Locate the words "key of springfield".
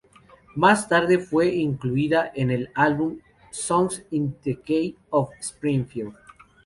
4.59-6.15